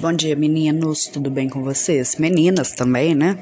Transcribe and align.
Bom 0.00 0.12
dia, 0.12 0.34
meninos, 0.34 1.06
tudo 1.06 1.30
bem 1.30 1.48
com 1.48 1.62
vocês? 1.62 2.16
Meninas 2.16 2.72
também, 2.72 3.14
né? 3.14 3.38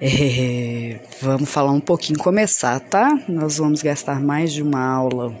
É, 0.00 1.00
vamos 1.20 1.48
falar 1.48 1.72
um 1.72 1.80
pouquinho, 1.80 2.18
começar, 2.18 2.78
tá? 2.78 3.18
Nós 3.26 3.56
vamos 3.56 3.82
gastar 3.82 4.20
mais 4.20 4.52
de 4.52 4.62
uma 4.62 4.84
aula 4.84 5.34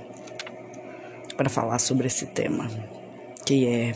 para 1.36 1.50
falar 1.50 1.78
sobre 1.78 2.06
esse 2.06 2.26
tema, 2.26 2.68
que 3.44 3.66
é 3.66 3.92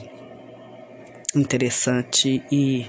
interessante 1.35 2.43
e 2.53 2.87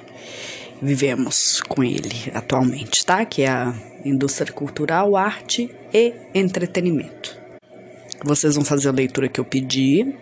vivemos 0.82 1.62
com 1.62 1.84
ele 1.84 2.32
atualmente, 2.34 3.06
tá? 3.06 3.26
Que 3.26 3.44
é 3.44 3.50
a 3.50 3.74
indústria 4.04 4.52
cultural, 4.52 5.16
arte 5.16 5.74
e 5.94 6.14
entretenimento. 6.36 7.42
Vocês 8.24 8.56
vão 8.56 8.66
fazer 8.66 8.90
a 8.90 8.94
leitura 8.94 9.30
que 9.30 9.40
eu 9.40 9.46
pedi. 9.46 10.16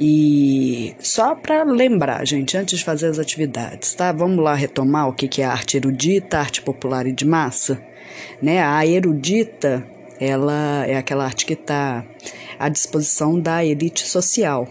E 0.00 0.94
só 1.00 1.34
para 1.34 1.64
lembrar, 1.64 2.24
gente, 2.24 2.56
antes 2.56 2.78
de 2.78 2.84
fazer 2.84 3.08
as 3.08 3.18
atividades, 3.18 3.94
tá? 3.94 4.12
Vamos 4.12 4.38
lá 4.38 4.54
retomar 4.54 5.08
o 5.08 5.12
que, 5.12 5.26
que 5.26 5.42
é 5.42 5.44
arte 5.44 5.76
erudita, 5.76 6.38
arte 6.38 6.62
popular 6.62 7.04
e 7.08 7.12
de 7.12 7.26
massa, 7.26 7.82
né? 8.40 8.62
A 8.62 8.86
erudita, 8.86 9.84
ela 10.20 10.86
é 10.86 10.96
aquela 10.96 11.24
arte 11.24 11.44
que 11.44 11.54
está 11.54 12.04
à 12.60 12.68
disposição 12.68 13.40
da 13.40 13.64
elite 13.64 14.06
social, 14.06 14.68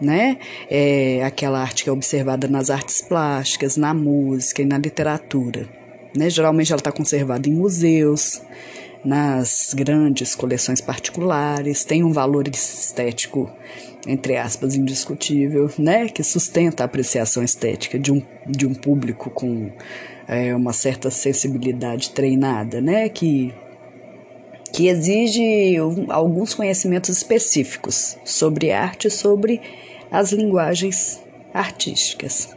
né? 0.00 0.38
É 0.70 1.24
aquela 1.24 1.60
arte 1.60 1.82
que 1.82 1.90
é 1.90 1.92
observada 1.92 2.46
nas 2.46 2.70
artes 2.70 3.00
plásticas, 3.00 3.76
na 3.76 3.92
música 3.92 4.62
e 4.62 4.66
na 4.66 4.78
literatura, 4.78 5.68
né? 6.16 6.30
Geralmente 6.30 6.70
ela 6.70 6.78
está 6.80 6.92
conservada 6.92 7.48
em 7.48 7.52
museus, 7.52 8.40
nas 9.04 9.72
grandes 9.74 10.34
coleções 10.34 10.80
particulares, 10.80 11.84
tem 11.84 12.04
um 12.04 12.12
valor 12.12 12.46
estético, 12.48 13.50
entre 14.06 14.36
aspas, 14.36 14.74
indiscutível, 14.74 15.70
né? 15.78 16.08
Que 16.08 16.22
sustenta 16.22 16.84
a 16.84 16.86
apreciação 16.86 17.42
estética 17.42 17.98
de 17.98 18.12
um, 18.12 18.22
de 18.46 18.66
um 18.66 18.74
público 18.74 19.30
com 19.30 19.70
é, 20.28 20.54
uma 20.54 20.72
certa 20.72 21.10
sensibilidade 21.10 22.10
treinada, 22.10 22.80
né? 22.80 23.08
Que, 23.08 23.54
que 24.72 24.88
exige 24.88 25.76
alguns 26.08 26.54
conhecimentos 26.54 27.10
específicos 27.10 28.16
sobre 28.24 28.70
arte, 28.70 29.10
sobre 29.10 29.60
as 30.10 30.32
linguagens 30.32 31.20
artísticas. 31.54 32.48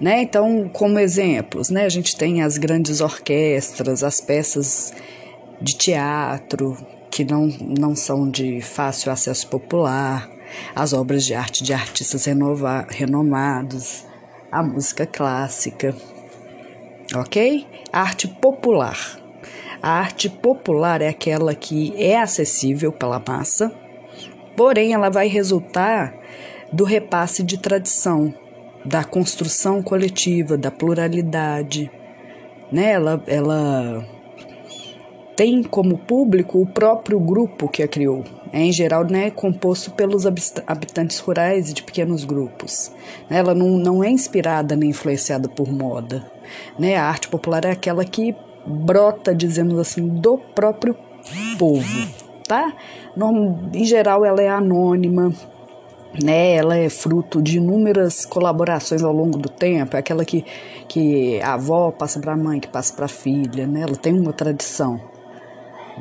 Né? 0.00 0.22
Então, 0.22 0.68
como 0.72 0.98
exemplos, 0.98 1.70
né, 1.70 1.86
a 1.86 1.88
gente 1.88 2.16
tem 2.16 2.42
as 2.42 2.58
grandes 2.58 3.00
orquestras, 3.00 4.02
as 4.02 4.20
peças 4.20 4.92
de 5.60 5.76
teatro, 5.76 6.76
que 7.10 7.24
não, 7.24 7.46
não 7.46 7.96
são 7.96 8.28
de 8.28 8.60
fácil 8.60 9.10
acesso 9.10 9.48
popular, 9.48 10.28
as 10.74 10.92
obras 10.92 11.24
de 11.24 11.34
arte 11.34 11.64
de 11.64 11.72
artistas 11.72 12.24
renova, 12.24 12.86
renomados, 12.88 14.04
a 14.50 14.62
música 14.62 15.06
clássica, 15.06 15.94
ok? 17.14 17.66
A 17.92 18.00
arte 18.00 18.28
popular. 18.28 18.98
A 19.82 19.90
arte 19.90 20.28
popular 20.28 21.02
é 21.02 21.08
aquela 21.08 21.54
que 21.54 21.94
é 21.96 22.18
acessível 22.18 22.90
pela 22.90 23.22
massa, 23.26 23.72
porém 24.56 24.92
ela 24.92 25.10
vai 25.10 25.28
resultar 25.28 26.14
do 26.72 26.84
repasse 26.84 27.42
de 27.42 27.58
tradição, 27.58 28.34
da 28.84 29.04
construção 29.04 29.82
coletiva, 29.82 30.56
da 30.56 30.70
pluralidade. 30.70 31.90
Né? 32.72 32.92
Ela, 32.92 33.22
ela 33.26 34.06
tem 35.36 35.62
como 35.62 35.98
público 35.98 36.58
o 36.60 36.66
próprio 36.66 37.20
grupo 37.20 37.68
que 37.68 37.82
a 37.82 37.88
criou. 37.88 38.24
É, 38.50 38.62
em 38.62 38.72
geral, 38.72 39.04
né, 39.04 39.30
composto 39.30 39.90
pelos 39.90 40.24
habitantes 40.26 41.18
rurais 41.18 41.70
e 41.70 41.74
de 41.74 41.82
pequenos 41.82 42.24
grupos. 42.24 42.90
Ela 43.28 43.54
não, 43.54 43.76
não 43.76 44.02
é 44.02 44.08
inspirada 44.08 44.74
nem 44.74 44.90
influenciada 44.90 45.46
por 45.46 45.70
moda. 45.70 46.24
Né? 46.78 46.96
A 46.96 47.04
arte 47.04 47.28
popular 47.28 47.66
é 47.66 47.72
aquela 47.72 48.02
que 48.02 48.34
brota, 48.64 49.34
dizemos 49.34 49.78
assim, 49.78 50.08
do 50.08 50.38
próprio 50.38 50.96
povo. 51.58 52.08
Tá? 52.48 52.72
em 53.74 53.84
geral, 53.84 54.24
ela 54.24 54.40
é 54.40 54.48
anônima, 54.48 55.32
né, 56.22 56.54
ela 56.54 56.76
é 56.76 56.88
fruto 56.88 57.42
de 57.42 57.56
inúmeras 57.56 58.24
colaborações 58.24 59.02
ao 59.02 59.12
longo 59.12 59.36
do 59.36 59.48
tempo, 59.48 59.96
é 59.96 59.98
aquela 59.98 60.24
que, 60.24 60.44
que 60.86 61.40
a 61.40 61.54
avó 61.54 61.90
passa 61.90 62.20
para 62.20 62.34
a 62.34 62.36
mãe, 62.36 62.60
que 62.60 62.68
passa 62.68 62.94
para 62.94 63.06
a 63.06 63.08
filha, 63.08 63.66
né, 63.66 63.80
ela 63.80 63.96
tem 63.96 64.16
uma 64.16 64.32
tradição 64.32 65.00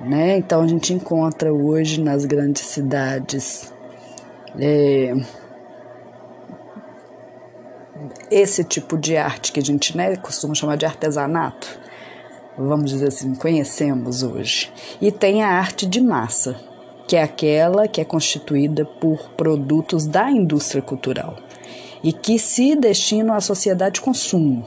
né? 0.03 0.37
Então 0.37 0.61
a 0.61 0.67
gente 0.67 0.93
encontra 0.93 1.53
hoje 1.53 2.01
nas 2.01 2.25
grandes 2.25 2.63
cidades 2.63 3.73
é, 4.59 5.15
esse 8.29 8.63
tipo 8.63 8.97
de 8.97 9.15
arte 9.17 9.51
que 9.51 9.59
a 9.59 9.63
gente 9.63 9.95
né, 9.95 10.15
costuma 10.17 10.55
chamar 10.55 10.77
de 10.77 10.85
artesanato, 10.85 11.79
vamos 12.57 12.89
dizer 12.89 13.07
assim, 13.07 13.35
conhecemos 13.35 14.23
hoje. 14.23 14.71
E 15.01 15.11
tem 15.11 15.43
a 15.43 15.49
arte 15.49 15.85
de 15.85 16.01
massa, 16.01 16.55
que 17.07 17.15
é 17.15 17.23
aquela 17.23 17.87
que 17.87 18.01
é 18.01 18.05
constituída 18.05 18.85
por 18.85 19.29
produtos 19.31 20.05
da 20.05 20.29
indústria 20.29 20.81
cultural 20.81 21.35
e 22.03 22.13
que 22.13 22.37
se 22.37 22.75
destinam 22.75 23.33
à 23.33 23.41
sociedade 23.41 23.95
de 23.95 24.01
consumo. 24.01 24.65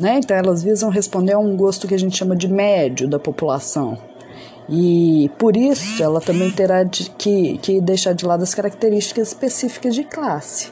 Né? 0.00 0.20
Então, 0.22 0.36
elas 0.36 0.62
visam 0.62 0.90
responder 0.90 1.32
a 1.32 1.38
um 1.38 1.56
gosto 1.56 1.88
que 1.88 1.94
a 1.94 1.98
gente 1.98 2.16
chama 2.16 2.36
de 2.36 2.46
médio 2.46 3.08
da 3.08 3.18
população 3.18 3.98
e 4.68 5.30
por 5.38 5.56
isso 5.56 6.02
ela 6.02 6.20
também 6.20 6.50
terá 6.50 6.82
de, 6.82 7.08
que, 7.10 7.56
que 7.58 7.80
deixar 7.80 8.12
de 8.12 8.26
lado 8.26 8.42
as 8.42 8.54
características 8.54 9.28
específicas 9.28 9.94
de 9.94 10.04
classe, 10.04 10.70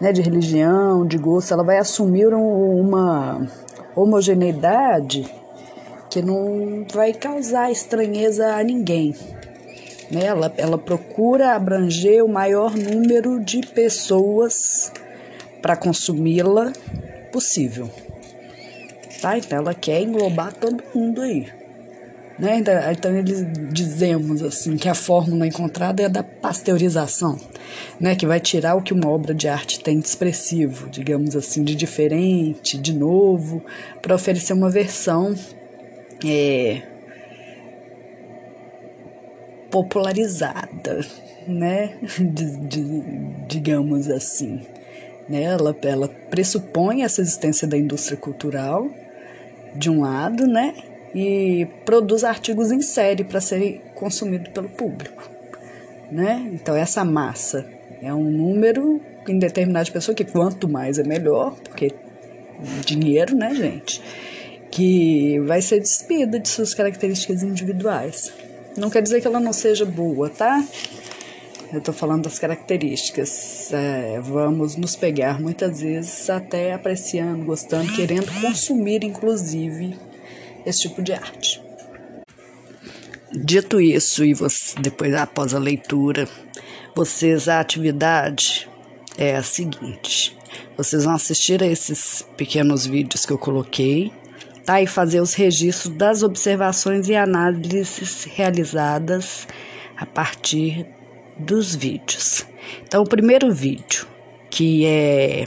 né, 0.00 0.12
de 0.12 0.22
religião, 0.22 1.06
de 1.06 1.18
gosto. 1.18 1.52
Ela 1.52 1.62
vai 1.62 1.76
assumir 1.76 2.32
um, 2.32 2.80
uma 2.80 3.46
homogeneidade 3.94 5.30
que 6.08 6.22
não 6.22 6.86
vai 6.92 7.12
causar 7.12 7.70
estranheza 7.70 8.54
a 8.54 8.62
ninguém. 8.64 9.14
Né? 10.10 10.24
Ela, 10.24 10.52
ela 10.56 10.78
procura 10.78 11.54
abranger 11.54 12.24
o 12.24 12.28
maior 12.28 12.74
número 12.74 13.40
de 13.40 13.60
pessoas 13.60 14.90
para 15.60 15.76
consumi-la 15.76 16.72
possível. 17.30 17.90
Tá? 19.20 19.36
Então 19.36 19.58
ela 19.58 19.74
quer 19.74 20.00
englobar 20.00 20.54
todo 20.54 20.82
mundo 20.94 21.20
aí. 21.20 21.63
Né? 22.38 22.62
Então 22.92 23.16
eles 23.16 23.46
dizemos 23.70 24.42
assim 24.42 24.76
que 24.76 24.88
a 24.88 24.94
fórmula 24.94 25.46
encontrada 25.46 26.02
é 26.02 26.06
a 26.06 26.08
da 26.08 26.22
pasteurização, 26.22 27.38
né? 28.00 28.16
que 28.16 28.26
vai 28.26 28.40
tirar 28.40 28.74
o 28.74 28.82
que 28.82 28.92
uma 28.92 29.08
obra 29.08 29.32
de 29.32 29.46
arte 29.46 29.78
tem 29.78 30.00
de 30.00 30.06
expressivo, 30.06 30.88
digamos 30.90 31.36
assim, 31.36 31.62
de 31.62 31.76
diferente, 31.76 32.76
de 32.76 32.92
novo, 32.92 33.62
para 34.02 34.16
oferecer 34.16 34.52
uma 34.52 34.68
versão 34.68 35.34
é, 36.24 36.82
popularizada, 39.70 41.00
né? 41.46 41.98
De, 42.18 42.56
de, 42.56 43.02
digamos 43.48 44.08
assim. 44.08 44.62
Né? 45.28 45.42
Ela, 45.42 45.76
ela 45.82 46.08
pressupõe 46.08 47.02
essa 47.02 47.20
existência 47.20 47.66
da 47.66 47.76
indústria 47.76 48.16
cultural, 48.16 48.88
de 49.74 49.90
um 49.90 50.02
lado, 50.02 50.46
né? 50.46 50.74
E 51.14 51.66
produz 51.84 52.24
artigos 52.24 52.72
em 52.72 52.80
série 52.80 53.22
para 53.24 53.40
serem 53.40 53.80
consumidos 53.94 54.48
pelo 54.48 54.68
público. 54.68 55.30
Né? 56.10 56.50
Então, 56.52 56.74
essa 56.74 57.04
massa 57.04 57.66
é 58.02 58.12
um 58.12 58.30
número 58.30 59.00
em 59.26 59.38
determinada 59.38 59.90
pessoa, 59.90 60.14
que 60.14 60.24
quanto 60.24 60.68
mais 60.68 60.98
é 60.98 61.02
melhor, 61.02 61.56
porque 61.62 61.92
dinheiro, 62.84 63.34
né, 63.34 63.54
gente? 63.54 64.02
Que 64.70 65.38
vai 65.40 65.62
ser 65.62 65.80
despida 65.80 66.38
de 66.38 66.48
suas 66.48 66.74
características 66.74 67.42
individuais. 67.42 68.32
Não 68.76 68.90
quer 68.90 69.02
dizer 69.02 69.20
que 69.20 69.26
ela 69.26 69.40
não 69.40 69.52
seja 69.52 69.84
boa, 69.84 70.28
tá? 70.28 70.62
Eu 71.72 71.78
estou 71.78 71.94
falando 71.94 72.24
das 72.24 72.38
características. 72.38 73.72
É, 73.72 74.20
vamos 74.20 74.76
nos 74.76 74.94
pegar 74.96 75.40
muitas 75.40 75.80
vezes 75.80 76.28
até 76.28 76.72
apreciando, 76.72 77.44
gostando, 77.44 77.92
querendo 77.92 78.30
consumir, 78.40 79.04
inclusive, 79.04 79.96
esse 80.64 80.82
tipo 80.82 81.02
de 81.02 81.12
arte. 81.12 81.62
Dito 83.32 83.80
isso, 83.80 84.24
e 84.24 84.32
você, 84.32 84.78
depois 84.80 85.12
após 85.14 85.54
a 85.54 85.58
leitura, 85.58 86.28
vocês 86.94 87.48
a 87.48 87.58
atividade 87.58 88.68
é 89.18 89.34
a 89.34 89.42
seguinte: 89.42 90.36
vocês 90.76 91.04
vão 91.04 91.14
assistir 91.14 91.60
a 91.60 91.66
esses 91.66 92.24
pequenos 92.36 92.86
vídeos 92.86 93.26
que 93.26 93.32
eu 93.32 93.38
coloquei, 93.38 94.12
tá? 94.64 94.80
E 94.80 94.86
fazer 94.86 95.20
os 95.20 95.34
registros 95.34 95.92
das 95.96 96.22
observações 96.22 97.08
e 97.08 97.16
análises 97.16 98.24
realizadas 98.24 99.48
a 99.96 100.06
partir 100.06 100.86
dos 101.36 101.74
vídeos. 101.74 102.46
Então, 102.86 103.02
o 103.02 103.08
primeiro 103.08 103.52
vídeo, 103.52 104.06
que 104.48 104.86
é 104.86 105.46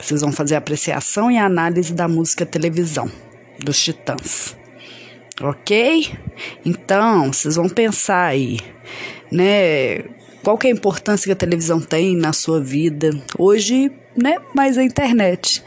vocês 0.00 0.20
vão 0.20 0.30
fazer 0.30 0.54
apreciação 0.54 1.28
e 1.28 1.36
análise 1.36 1.92
da 1.92 2.06
música 2.06 2.46
televisão 2.46 3.10
dos 3.58 3.82
Titãs. 3.82 4.56
Ok? 5.40 6.12
Então, 6.64 7.32
vocês 7.32 7.56
vão 7.56 7.68
pensar 7.68 8.26
aí, 8.26 8.58
né? 9.30 10.04
qual 10.42 10.56
que 10.56 10.66
é 10.66 10.70
a 10.70 10.72
importância 10.72 11.26
que 11.26 11.32
a 11.32 11.36
televisão 11.36 11.78
tem 11.78 12.16
na 12.16 12.32
sua 12.32 12.58
vida? 12.58 13.10
Hoje, 13.36 13.92
né, 14.16 14.36
mais 14.54 14.78
a 14.78 14.82
internet. 14.82 15.62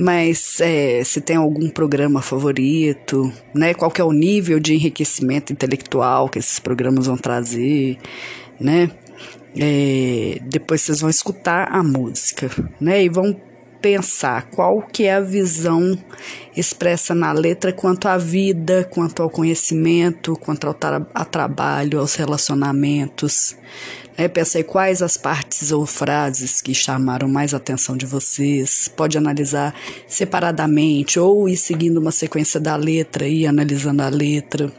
Mas 0.00 0.58
é, 0.60 1.04
se 1.04 1.20
tem 1.20 1.36
algum 1.36 1.68
programa 1.68 2.22
favorito, 2.22 3.32
né? 3.54 3.74
Qual 3.74 3.90
que 3.90 4.00
é 4.00 4.04
o 4.04 4.10
nível 4.10 4.58
de 4.58 4.74
enriquecimento 4.74 5.52
intelectual 5.52 6.30
que 6.30 6.38
esses 6.38 6.58
programas 6.58 7.06
vão 7.06 7.16
trazer, 7.16 7.98
né? 8.58 8.90
É, 9.54 10.38
depois 10.48 10.80
vocês 10.80 11.00
vão 11.00 11.10
escutar 11.10 11.68
a 11.70 11.82
música, 11.82 12.50
né? 12.80 13.04
E 13.04 13.10
vão 13.10 13.38
pensar 13.82 14.48
qual 14.50 14.80
que 14.80 15.04
é 15.04 15.14
a 15.14 15.20
visão 15.20 15.98
expressa 16.56 17.14
na 17.14 17.32
letra 17.32 17.72
quanto 17.72 18.06
à 18.06 18.16
vida, 18.16 18.88
quanto 18.88 19.22
ao 19.22 19.28
conhecimento, 19.28 20.36
quanto 20.36 20.68
ao 20.68 20.72
tra 20.72 21.04
a 21.12 21.24
trabalho, 21.24 21.98
aos 21.98 22.14
relacionamentos. 22.14 23.56
É, 24.16 24.28
pensei 24.28 24.62
quais 24.62 25.02
as 25.02 25.16
partes 25.16 25.72
ou 25.72 25.84
frases 25.84 26.60
que 26.60 26.72
chamaram 26.72 27.28
mais 27.28 27.52
atenção 27.52 27.96
de 27.96 28.06
vocês. 28.06 28.88
Pode 28.94 29.18
analisar 29.18 29.74
separadamente 30.06 31.18
ou 31.18 31.48
ir 31.48 31.56
seguindo 31.56 31.98
uma 31.98 32.12
sequência 32.12 32.60
da 32.60 32.76
letra 32.76 33.26
e 33.26 33.46
analisando 33.46 34.02
a 34.02 34.08
letra. 34.08 34.70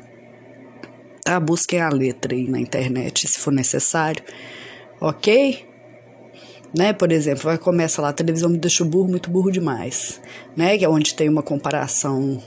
Tá? 1.26 1.40
Busquem 1.40 1.82
a 1.82 1.90
letra 1.90 2.34
aí 2.34 2.48
na 2.48 2.60
internet 2.60 3.28
se 3.28 3.40
for 3.40 3.52
necessário. 3.52 4.24
Ok? 5.02 5.73
Né? 6.76 6.92
Por 6.92 7.12
exemplo, 7.12 7.44
vai 7.44 7.58
começa 7.58 8.02
lá, 8.02 8.10
a 8.10 8.14
televisão 8.14 8.50
me 8.50 8.58
deixa 8.58 8.84
burro, 8.84 9.08
muito 9.08 9.30
burro 9.30 9.52
demais, 9.52 10.20
né? 10.56 10.78
Que 10.78 10.86
é 10.86 10.90
onde 10.90 11.14
tem 11.14 11.30
uma 11.30 11.44
comparação, 11.44 12.42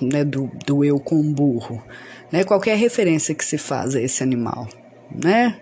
né, 0.00 0.24
do, 0.24 0.50
do 0.66 0.84
eu 0.84 1.00
com 1.00 1.18
o 1.20 1.32
burro, 1.32 1.82
né? 2.30 2.44
Qualquer 2.44 2.76
referência 2.76 3.34
que 3.34 3.44
se 3.44 3.56
faz 3.56 3.94
a 3.94 4.00
esse 4.00 4.22
animal, 4.22 4.68
né? 5.10 5.58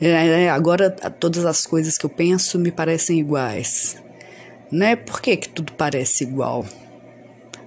É, 0.00 0.44
é, 0.44 0.50
agora 0.50 0.90
todas 0.90 1.44
as 1.44 1.66
coisas 1.66 1.98
que 1.98 2.06
eu 2.06 2.10
penso 2.10 2.58
me 2.58 2.72
parecem 2.72 3.20
iguais, 3.20 3.96
né? 4.70 4.96
Por 4.96 5.20
que 5.20 5.36
que 5.36 5.48
tudo 5.48 5.72
parece 5.72 6.24
igual? 6.24 6.66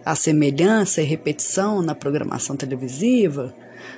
A 0.04 0.16
semelhança 0.16 1.02
e 1.02 1.06
repetição 1.06 1.82
na 1.82 1.94
programação 1.94 2.56
televisiva? 2.58 3.54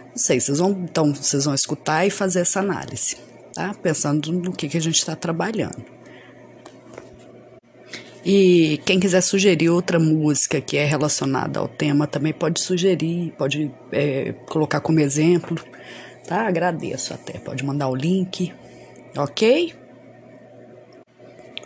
Não 0.09 0.17
sei, 0.17 0.39
vocês 0.39 0.59
vão 0.59 0.71
então 0.71 1.13
vocês 1.13 1.45
vão 1.45 1.55
escutar 1.55 2.05
e 2.05 2.09
fazer 2.09 2.41
essa 2.41 2.59
análise 2.59 3.32
tá? 3.53 3.73
Pensando 3.73 4.31
no 4.31 4.51
que, 4.51 4.67
que 4.67 4.77
a 4.77 4.81
gente 4.81 4.97
está 4.97 5.15
trabalhando. 5.15 5.83
E 8.25 8.79
quem 8.85 8.99
quiser 8.99 9.21
sugerir 9.21 9.69
outra 9.69 9.99
música 9.99 10.61
que 10.61 10.77
é 10.77 10.85
relacionada 10.85 11.59
ao 11.59 11.67
tema 11.67 12.07
também 12.07 12.31
pode 12.31 12.61
sugerir, 12.61 13.33
pode 13.37 13.69
é, 13.91 14.33
colocar 14.47 14.79
como 14.79 15.01
exemplo, 15.01 15.59
tá? 16.25 16.47
Agradeço 16.47 17.13
até, 17.13 17.37
pode 17.37 17.65
mandar 17.65 17.89
o 17.89 17.95
link, 17.95 18.53
ok? 19.17 19.73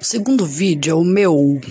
O 0.01 0.03
segundo 0.03 0.47
vídeo 0.47 0.91
é 0.91 0.95
o 0.95 1.03
meu, 1.03 1.61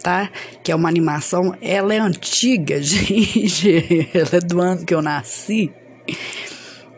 tá? 0.00 0.30
Que 0.62 0.70
é 0.70 0.74
uma 0.74 0.88
animação, 0.88 1.56
ela 1.60 1.92
é 1.92 1.98
antiga, 1.98 2.78
gente, 2.82 4.08
ela 4.14 4.36
é 4.36 4.40
do 4.40 4.60
ano 4.60 4.86
que 4.86 4.94
eu 4.94 5.02
nasci. 5.02 5.72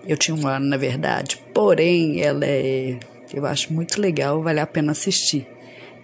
Eu 0.06 0.16
tinha 0.16 0.34
um 0.34 0.46
ano, 0.46 0.66
na 0.66 0.76
verdade. 0.76 1.42
Porém, 1.54 2.20
ela 2.20 2.44
é. 2.44 2.98
Eu 3.32 3.46
acho 3.46 3.72
muito 3.72 4.00
legal, 4.00 4.42
vale 4.42 4.60
a 4.60 4.66
pena 4.66 4.92
assistir. 4.92 5.46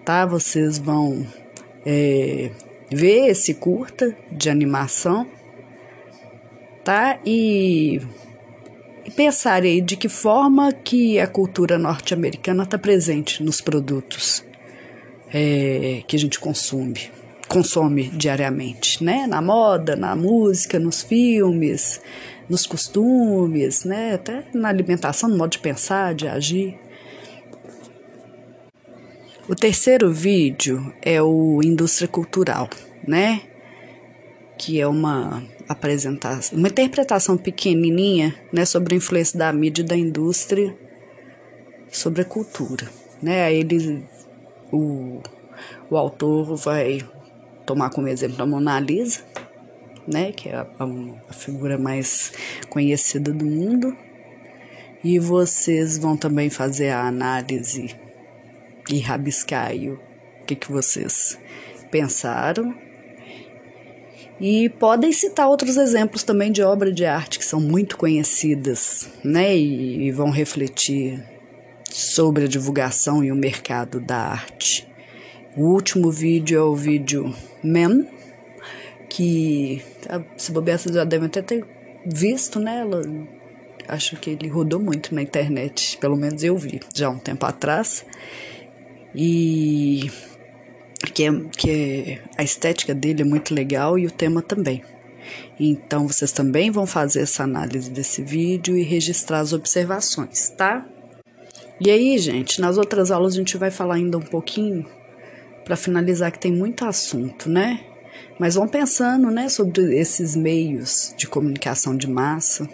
Tá? 0.04 0.24
Vocês 0.24 0.78
vão 0.78 1.26
é, 1.84 2.50
ver 2.90 3.28
esse 3.28 3.54
curta 3.54 4.16
de 4.30 4.48
animação, 4.48 5.26
tá? 6.84 7.18
E, 7.26 8.00
e 9.04 9.10
pensar 9.10 9.62
aí 9.62 9.80
de 9.80 9.96
que 9.96 10.08
forma 10.08 10.72
que 10.72 11.18
a 11.18 11.26
cultura 11.26 11.78
norte-americana 11.78 12.62
está 12.62 12.78
presente 12.78 13.42
nos 13.42 13.60
produtos 13.60 14.44
é, 15.32 16.02
que 16.06 16.16
a 16.16 16.18
gente 16.18 16.38
consome, 16.38 17.10
consome 17.48 18.08
diariamente, 18.08 19.02
né? 19.02 19.26
Na 19.26 19.42
moda, 19.42 19.96
na 19.96 20.14
música, 20.14 20.78
nos 20.78 21.02
filmes, 21.02 22.00
nos 22.48 22.66
costumes, 22.66 23.84
né? 23.84 24.14
Até 24.14 24.44
na 24.54 24.68
alimentação, 24.68 25.28
no 25.28 25.36
modo 25.36 25.50
de 25.50 25.58
pensar, 25.58 26.14
de 26.14 26.28
agir. 26.28 26.78
O 29.48 29.54
terceiro 29.54 30.12
vídeo 30.12 30.92
é 31.00 31.22
o 31.22 31.60
Indústria 31.62 32.08
Cultural, 32.08 32.68
né? 33.06 33.42
Que 34.58 34.80
é 34.80 34.86
uma 34.86 35.42
apresentação, 35.68 36.58
uma 36.58 36.68
interpretação 36.68 37.36
pequenininha, 37.36 38.34
né, 38.52 38.64
sobre 38.64 38.94
a 38.94 38.96
influência 38.96 39.38
da 39.38 39.52
mídia 39.52 39.82
e 39.82 39.86
da 39.86 39.96
indústria 39.96 40.76
sobre 41.90 42.22
a 42.22 42.24
cultura, 42.24 42.88
né? 43.22 43.44
Aí 43.44 43.58
ele 43.58 44.04
o, 44.72 45.20
o 45.90 45.96
autor 45.96 46.56
vai 46.56 47.00
tomar 47.64 47.90
como 47.90 48.08
exemplo 48.08 48.42
a 48.42 48.46
Mona 48.46 48.78
Lisa, 48.80 49.20
né, 50.06 50.32
que 50.32 50.48
é 50.48 50.54
a, 50.54 50.66
a 51.28 51.32
figura 51.32 51.76
mais 51.76 52.32
conhecida 52.68 53.32
do 53.32 53.44
mundo. 53.44 53.96
E 55.02 55.18
vocês 55.18 55.98
vão 55.98 56.16
também 56.16 56.50
fazer 56.50 56.88
a 56.88 57.06
análise 57.06 57.94
e 58.90 58.98
rabiscar 59.00 59.72
o 59.74 59.98
que, 60.46 60.54
que 60.54 60.70
vocês 60.70 61.38
pensaram. 61.90 62.74
E 64.40 64.68
podem 64.68 65.12
citar 65.12 65.48
outros 65.48 65.76
exemplos 65.76 66.22
também 66.22 66.52
de 66.52 66.62
obra 66.62 66.92
de 66.92 67.04
arte 67.04 67.38
que 67.38 67.44
são 67.44 67.60
muito 67.60 67.96
conhecidas, 67.96 69.08
né? 69.24 69.56
E, 69.56 70.08
e 70.08 70.12
vão 70.12 70.30
refletir 70.30 71.24
sobre 71.90 72.44
a 72.44 72.48
divulgação 72.48 73.24
e 73.24 73.32
o 73.32 73.36
mercado 73.36 73.98
da 73.98 74.18
arte. 74.18 74.86
O 75.56 75.62
último 75.72 76.10
vídeo 76.10 76.58
é 76.58 76.62
o 76.62 76.74
vídeo 76.74 77.34
MEM, 77.62 78.06
que 79.08 79.82
se 80.36 80.52
bobear 80.52 80.78
vocês 80.78 80.94
já 80.94 81.04
devem 81.04 81.26
até 81.26 81.42
ter 81.42 81.64
visto, 82.06 82.58
né? 82.58 82.80
Ela, 82.80 83.02
acho 83.88 84.16
que 84.16 84.30
ele 84.30 84.48
rodou 84.48 84.80
muito 84.80 85.14
na 85.14 85.22
internet, 85.22 85.96
pelo 85.98 86.16
menos 86.16 86.42
eu 86.42 86.56
vi 86.56 86.80
já 86.94 87.08
um 87.08 87.18
tempo 87.18 87.46
atrás. 87.46 88.04
E 89.14 90.10
que, 91.14 91.24
é, 91.24 91.30
que 91.56 91.70
é, 91.70 92.22
a 92.36 92.42
estética 92.42 92.94
dele 92.94 93.22
é 93.22 93.24
muito 93.24 93.54
legal 93.54 93.98
e 93.98 94.06
o 94.06 94.10
tema 94.10 94.42
também. 94.42 94.82
Então 95.58 96.06
vocês 96.06 96.32
também 96.32 96.70
vão 96.70 96.86
fazer 96.86 97.22
essa 97.22 97.42
análise 97.42 97.90
desse 97.90 98.22
vídeo 98.22 98.76
e 98.76 98.82
registrar 98.82 99.40
as 99.40 99.52
observações, 99.52 100.50
tá? 100.50 100.86
E 101.80 101.90
aí, 101.90 102.16
gente, 102.18 102.60
nas 102.60 102.78
outras 102.78 103.10
aulas 103.10 103.34
a 103.34 103.36
gente 103.36 103.56
vai 103.56 103.70
falar 103.70 103.96
ainda 103.96 104.16
um 104.16 104.22
pouquinho 104.22 104.86
para 105.64 105.76
finalizar 105.76 106.30
que 106.30 106.38
tem 106.38 106.52
muito 106.52 106.84
assunto, 106.84 107.50
né? 107.50 107.80
Mas 108.38 108.54
vão 108.54 108.68
pensando, 108.68 109.30
né, 109.30 109.48
sobre 109.48 109.96
esses 109.98 110.36
meios 110.36 111.14
de 111.16 111.26
comunicação 111.26 111.96
de 111.96 112.08
massa, 112.08 112.68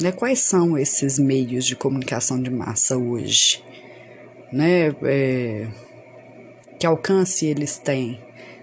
né? 0.00 0.12
Quais 0.12 0.40
são 0.40 0.78
esses 0.78 1.18
meios 1.18 1.66
de 1.66 1.76
comunicação 1.76 2.40
de 2.40 2.50
massa 2.50 2.96
hoje, 2.96 3.62
né? 4.52 4.94
É, 5.02 5.66
que 6.78 6.86
alcance 6.86 7.46
eles 7.46 7.76
têm, 7.76 8.20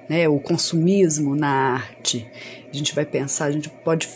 né? 0.09 0.27
O 0.27 0.39
consumismo 0.39 1.35
na 1.35 1.73
arte. 1.73 2.25
A 2.71 2.75
gente 2.75 2.95
vai 2.95 3.05
pensar, 3.05 3.45
a 3.45 3.51
gente 3.51 3.69
pode 3.69 4.09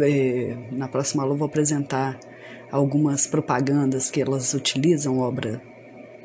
é, 0.00 0.56
na 0.70 0.88
próxima 0.88 1.22
aula 1.22 1.34
eu 1.34 1.38
vou 1.38 1.46
apresentar 1.46 2.18
algumas 2.70 3.26
propagandas 3.26 4.10
que 4.10 4.20
elas 4.20 4.52
utilizam 4.54 5.18
obra 5.18 5.60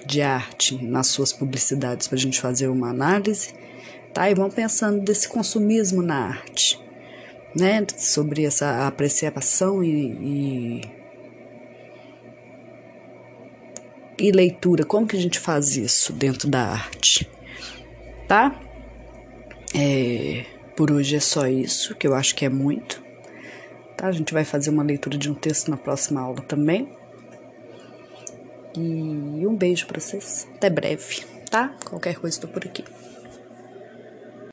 de 0.05 0.21
arte 0.21 0.83
nas 0.83 1.07
suas 1.07 1.31
publicidades 1.31 2.07
para 2.07 2.17
a 2.17 2.21
gente 2.21 2.39
fazer 2.41 2.67
uma 2.67 2.89
análise 2.89 3.53
tá? 4.13 4.29
E 4.29 4.36
vão 4.36 4.50
pensando 4.50 5.01
desse 5.01 5.27
consumismo 5.27 6.01
na 6.01 6.27
arte, 6.27 6.79
né? 7.55 7.86
Sobre 7.98 8.46
essa 8.46 8.88
apreciação 8.88 9.84
e, 9.84 10.82
e, 14.20 14.27
e 14.27 14.32
leitura. 14.32 14.86
Como 14.86 15.08
que 15.08 15.17
a 15.17 15.22
gente 15.22 15.39
faz 15.39 15.75
isso 15.75 16.13
dentro 16.13 16.48
da 16.48 16.62
arte, 16.62 17.29
tá? 18.27 18.60
É, 19.75 20.46
por 20.75 20.91
hoje 20.91 21.15
é 21.15 21.20
só 21.20 21.48
isso, 21.48 21.96
que 21.96 22.08
eu 22.08 22.13
acho 22.13 22.36
que 22.36 22.46
é 22.46 22.50
muito. 22.50 23.03
Tá? 23.98 24.08
A 24.08 24.12
gente 24.12 24.34
vai 24.34 24.46
fazer 24.46 24.70
uma 24.70 24.84
leitura 24.84 25.17
de 25.17 25.29
um 25.29 25.34
texto 25.34 25.70
na 25.70 25.77
próxima 25.77 26.22
aula 26.22 26.41
também. 26.41 26.96
E 28.75 29.46
um 29.48 29.55
beijo 29.55 29.86
para 29.86 30.00
vocês. 30.00 30.48
Até 30.55 30.70
breve, 30.70 31.24
tá? 31.50 31.75
Qualquer 31.86 32.15
coisa 32.15 32.38
estou 32.38 32.50
por 32.50 32.65
aqui. 32.65 32.84